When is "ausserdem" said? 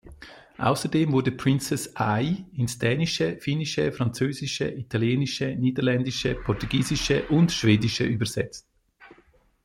0.57-1.11